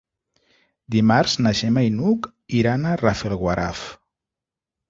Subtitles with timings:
[0.95, 2.31] Dimarts na Gemma i n'Hug
[2.63, 3.85] iran a Rafelguaraf.